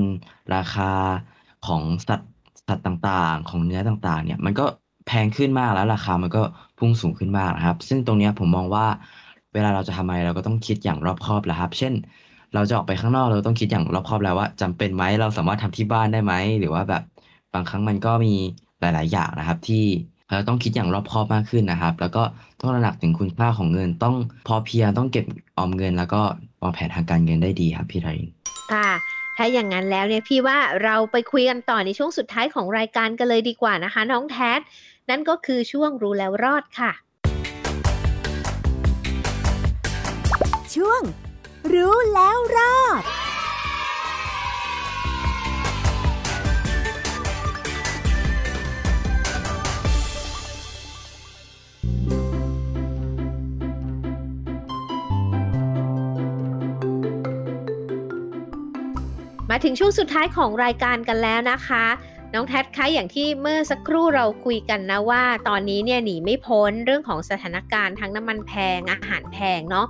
[0.56, 0.92] ราคา
[1.68, 2.32] ของสัตว์
[2.68, 4.66] สัตว์ต่างๆ ของเนื้อต่างๆ เนี่ยมันก็
[5.08, 6.42] แพงขึ้นมากแล้วราคามันก็
[6.80, 8.86] พุ่งสูงขึ้นมากนะครับ ซึ่งตรงนี้ผมมองว่า
[9.54, 11.94] เวลาเราจะทำอะไรเราก็ต้องคิดอย่างรอบคอบแหละครับ เช่น
[12.56, 17.04] เราจะออกไปข้างนอกเราต้องคิดอย่างรอบคอบแล้วว่าจำเป็นไหมเราสามารถทำที่บ้านได้ไหมหรือว่าแบบ
[17.54, 18.34] บางครั้งมันก็มี
[18.82, 19.86] หลาย ๆ อย่างนะครับ ที่
[20.30, 22.24] เราต้องคิดอย่างรอบคอบมากขึ้นนะครับ แล้วก็
[22.62, 24.16] ต้องระหนักถึงคุณค่าของเงิน ต้อง
[24.48, 25.26] พอเพียงต้องเก็บ
[25.58, 26.22] ออมเงิน แล้วก็
[26.62, 28.20] วางแผนทางการเงินได้ดีครับพี่ไทย
[28.74, 28.90] ค่ะ
[29.38, 34.60] ถ้าอย่างนั้นแล้วเนี่ยพี่ว่าเราไปคุยกันต่อในช่วงสุดท้ายของรายการกันเลยดีกว่านะคะ น้องแท็ด
[35.10, 36.92] นั่นก็คือช่วงรู้แล้วรอดค่ะ
[40.76, 41.02] ช่วง
[41.74, 43.04] รู้แล้วรอด
[59.50, 61.86] มาถึงช่วงสุดท้ายของรายการกันแล้วนะคะ
[62.34, 69.88] น้องแท็ดคะอย่างที่เมื่อสักครู่เราคุยกันนะว่า ตอนนี้เนี่ยหนีไม่พ้นเรื่องของสถานการณ์ทั้งน้ำมันแพงอาหารแพงเนาะ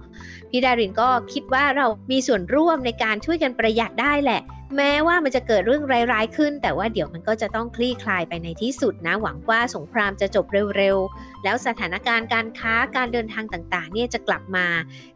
[0.50, 4.42] พี่ดารินก็คิดว่าเรามีส่วนร่วมในการช่วยกันประหยัดได้แหละ
[4.78, 10.46] แม้ว่ามันจะเกิดเรื่องร้ายๆขึ้น แต่ว่าเดี๋ยวมันก็จะต้องคลี่คลายไปในที่สุดนะ หวังว่าสงครามจะจบ
[10.78, 14.68] เร็วๆ แล้วสถานการณ์การค้าการเดินทางต่างๆ เนี่ยจะกลับมา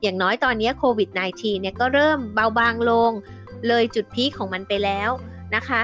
[0.02, 3.12] อย่างน้อยตอนนี้โควิด -19 เนี่ยก็เริ่มเบาบางลง
[3.68, 5.10] เลยจุดพีคของมันไปแล้ว
[5.56, 5.82] นะคะ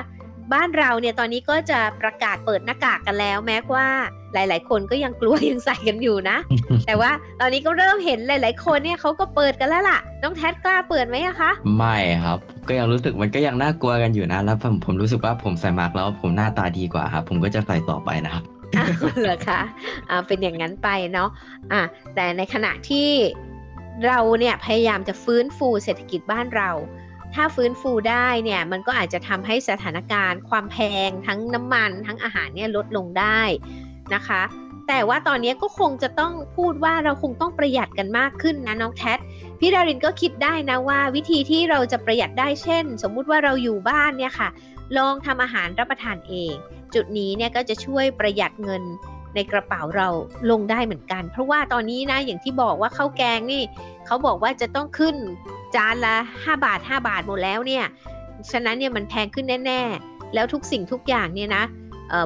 [0.54, 3.88] บ้านเราเนี่ยตอนนี้ก็จะประกาศเปิดหน้ากากกันแล้ว แม้ว่า
[4.34, 6.38] หลาย ๆ คนก็ยังกลัวยังใส่กันอยู่นะ
[6.86, 18.44] แต่ว่าตอนนี้ก็เริ่มเห็นหลาย ๆ คนเนี่ยเขาก็เปิดกันแล้วล่ะ น้องแท็กล้าเปิดไหมอะคะ ไม่ครับ ก็ยังรู้สึกมันก็ยังน่ากลัวกันอยู่นะ แล้วผมผมรู้สึกว่าผมใส่มาร์กแล้วผมหน้าตาดีกว่าครับผมก็จะใส่ต่อไปนะครับ
[18.78, 18.90] อ้าว
[19.22, 19.62] เหรอคะ
[20.10, 21.30] อ่าเป็นอย่างนั้นไปเนาะ
[21.74, 21.82] อะ
[22.16, 23.10] แต่ในขณะที่
[24.08, 26.70] เราเนี่ยพยายามจะฟื้นฟูเศรษฐกิจบ้านเรา
[27.34, 33.42] ถ้าฟื้นฟูได้เนี่ยมันก็อาจจะทำให้สถานการณ์ ความแพงทั้งน้ำมันทั้งอาหารเนี่ยลดลงได้
[34.14, 34.42] นะคะ
[34.88, 39.14] แต่ว่าตอนนี้ก็คงจะต้องพูดว่าเราคงต้องประหยัดกันมากขึ้นนะน้องแท็
[39.60, 44.50] พี่ดารินก็คิดได้นะว่าวิธีที่เราจะประหยัดได้เช่น สมมุติว่าเราอยู่บ้านเนี่ยค่ะ
[44.98, 46.54] ลองทำอาหารรับประทานเอง
[46.94, 48.84] จุดนี้เนี่ยก็จะช่วยประหยัดเงิน
[49.36, 50.08] ในกระเป๋าเรา
[50.52, 53.62] ลงได้เหมือนกัน เพราะว่าตอนนี้นะอย่างที่บอกว่าข้าวแกงนี่
[54.06, 55.16] เขาบอกว่าจะต้องขึ้น
[55.76, 57.86] จานละ 5 บาท 5 บาทหมดแล้วเนี่ย
[58.52, 61.64] ฉะนั้นเนี่ยมันแพงขึ้นแน่ๆ แล้วทุกสิ่งทุกอย่างเนี่ยนะ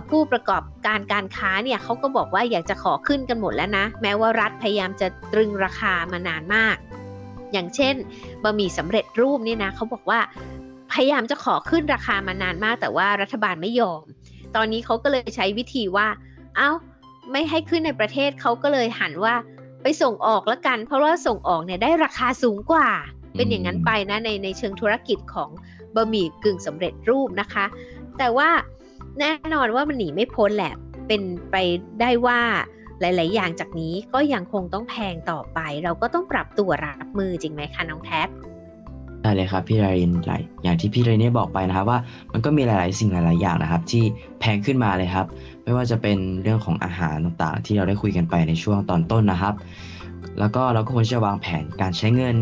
[0.10, 6.76] ผู้ประกอบการการค้าเนี่ยเขาก็บอกว่าอยากจะขอขึ้นกันหมดแล้วนะ แม้ว่ารัฐพยายามจะตรึงราคามานานมาก
[7.52, 7.96] อย่างเช่น
[8.44, 10.20] บะหมี่สำเร็จรูปเนี่ยนะเขาบอกว่า
[10.92, 14.04] พยายามจะขอขึ้นราคามานานมาก แต่ว่ารัฐบาลไม่ยอม
[14.56, 16.08] ตอนนี้เขาก็เลยใช้วิธีว่า
[16.58, 16.70] เอา้า
[17.32, 19.36] ไม่ให้ขึ้นในประเทศเขาก็เลยหันว่า
[19.82, 22.90] ไปส่งออกแล้วกัน เพราะว่าส่งออกเนี่ยได้ราคาสูงกว่า
[23.36, 25.50] เป็นอย่างนั้นไปนะในในเชิงธุรกิจของ
[25.96, 27.66] บะหมี่กึ่งสำเร็จรูปนะคะ
[28.18, 28.50] แต่ว่า
[29.20, 30.74] แน่นอนว่ามันหนีไม่พ้นแหละ
[31.08, 31.56] เป็นไป
[32.02, 32.40] ได้ว่า
[33.00, 38.22] หลาย ๆ อย่างจากนี้ก็ยังคงต้องแพงต่อไป เราก็ต้องปรับตัวรับมือจริงไหมคะน้องแท็
[39.24, 42.00] ได้เลยครับพี่รารินหลายอย่างที่พี่เรนนี่บอกไปนะครับว่า
[42.34, 44.04] มันก็มีหลาย ๆ สิ่งหลาย ๆ อย่างนะครับ ที่
[44.40, 45.26] แพงขึ้นมาเลยครับ
[45.64, 49.54] ไม่ว่าจะเป็นเรื่องของอาหารต่างๆ ที่เราได้คุยกันไปในช่วงตอนต้นนะครับ
[50.40, 52.38] แล้วก็เราก็ควรจะวางแผนการใช้เงิน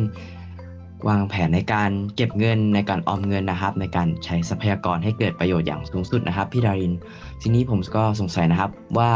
[1.08, 6.94] วางแผนในการเก็บเงินในการออมเงินนะครับ ในการใช้ทรัพยากรให้เกิดประโยชน์อย่างสูงสุดนะครับพี่ดาริน
[7.42, 9.12] ทีนี้ผมก็สงสัยนะครับว่า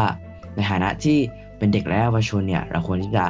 [0.56, 1.18] ในฐานะที่
[1.58, 3.26] เป็นเด็กและเยาวชนเนี่ยเราควรที่จะ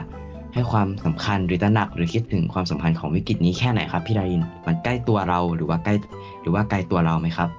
[0.55, 5.93] ให้ความสำคัญหรือตระหนักหรือคิดถึงความสัมพันธ์ของวิกฤตนี้แค่ไหนครับพี่ดารินมันใกล้ตัวเราหรือว่าใกล้
[6.41, 7.49] หรือว่าไกลตัวเราไหมครับ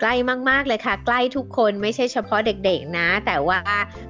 [0.00, 0.14] ใกล้
[0.50, 3.58] มากๆเลยค่ะ ใกล้ทุกคนไม่ใช่เฉพาะเด็กๆนะ แต่ว่า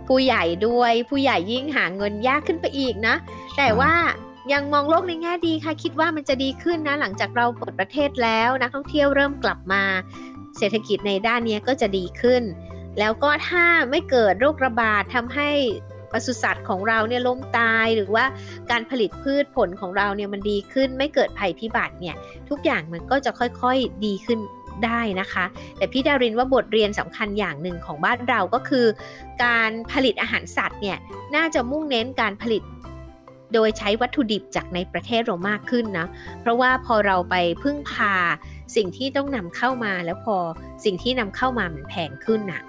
[0.09, 3.15] ผู้ใหญ่ด้วยผู้ใหญ่ยิ่งหาเงินยากขึ้นไปอีกนะ
[3.57, 3.93] แต่ว่า
[4.53, 9.83] ยังมองโลกในแง่ดีค่ะ คิดว่ามันจะดีขึ้นนะ หลังจากเราเปิดประเทศแล้วนักท่องเที่ยวเริ่มกลับมา
[10.59, 12.43] เศรษฐกิจในด้านนี้ก็จะดีขึ้น
[12.99, 15.51] แล้วก็ถ้าไม่เกิดโรคระบาดทำให้
[16.15, 18.25] ปศุสัตว์ของเราเนี่ยล้มตายหรือว่า
[18.71, 22.17] การผลิตพืชผลของเราเนี่ยมันดีขึ้น ไม่เกิดภัยพิบัติเนี่ย
[22.49, 24.41] ทุกอย่างมันก็จะค่อยๆดีขึ้น
[24.85, 25.45] ได้นะคะ
[25.77, 28.87] แต่พี่ดารินว่าบทเรียนสำคัญอย่างหนึ่งของบ้านเราก็คือ
[29.45, 30.99] การผลิตอาหารสัตว์เนี่ย
[31.37, 32.63] น่าจะมุ่งเน้นการผลิต
[33.55, 36.07] โดยใช้วัตถุดิบจากในประเทศเรามากขึ้นนะ
[36.41, 38.15] เพราะว่าพอเราไปพึ่งพา
[38.77, 40.37] สิ่งที่ต้องนำเข้ามาแล้วพอ
[40.85, 42.63] สิ่งที่นำเข้ามามันแพงขึ้นน่ะ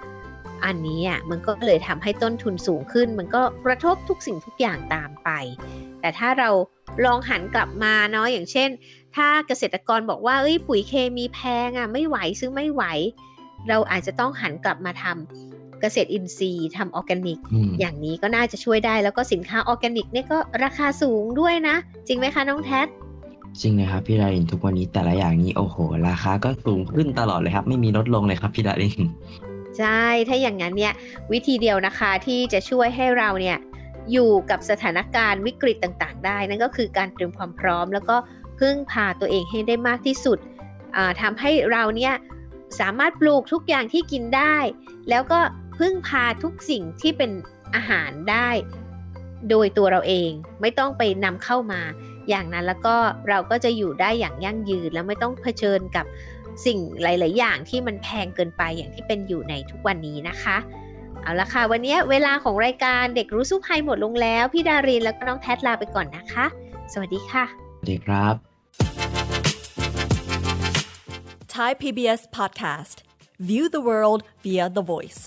[0.64, 5.28] อันนี้อะมันก็เลยทำให้ต้นทุนสูงขึ้น มันก็กระทบทุกสิ่งทุกอย่างตามไป
[6.00, 6.50] แต่ถ้าเรา
[7.04, 8.68] ลองหันกลับมาเนาะอย่างเช่น
[9.16, 12.82] ถ้าเกษตรกรบอกว่าเอ้ยปุ๋ยเคมีแพงอะไม่ไหวซื้อไม่ไหว
[13.68, 17.38] เราอาจจะต้องหันกลับมาทำเกษตรอินทรีย์ทำออร์แกนิก
[17.80, 22.82] อย่างนี้ก็น่าจะช่วยได้แล้วก็สินค้าออร์แกนิกเนี่ยก็ราคาสูงด้วยนะ จริงไหมคะน้องแท็
[23.60, 25.76] จริงเลยครับพี่ดารินทุกวันนี้แต่ละอย่างนี้โอ้โห
[26.08, 29.00] ราคาก็สูงขึ้นตลอดเลยครับ ไม่มีลดลงเลยครับพี่ดาริน
[29.78, 30.92] ใช่ ถ้าอย่างนั้นเนี่ย
[31.32, 33.58] วิธีเดียวนะคะที่จะช่วยให้เราเนี่ย
[34.12, 38.16] อยู่กับสถานการณ์วิกฤตต่างๆ ได้ นั่นก็คือการเตรียมความพร้อม แล้วก็
[38.60, 40.38] พึ่งพาตัวเองให้ได้มากที่สุด
[41.20, 42.14] ทำให้เราเนี่ย
[42.80, 44.56] สามารถปลูกทุกอย่างที่กินได้
[45.10, 45.40] แล้วก็
[45.78, 47.30] พึ่งพาทุกสิ่งที่เป็น
[47.74, 48.48] อาหารได้
[49.50, 51.80] โดยตัวเราเองไม่ต้องไปนำเข้ามา
[52.28, 52.96] อย่างนั้นแล้วก็
[53.28, 56.04] เราก็จะอยู่ได้อย่างยั่งยืน แล้วไม่ต้องเผชิญกับ
[56.64, 60.56] สิ่งหลาย ๆ อย่างที่มันแพงเกินไปอย่างที่เป็นอยู่ในทุกวันนี้นะคะ
[61.22, 66.46] เอาละค่ะ วันนี้เวลาของรายการเด็กรู้สู้ภัยหมดลงแล้ว พี่ดารินแล้วก็น้องแทดลาไปก่อนนะคะ
[66.92, 67.44] สวัสดีค่ะ
[67.76, 68.34] สวัสดีครับ
[71.54, 72.96] Thai PBS Podcast
[73.48, 75.22] View the world via the voice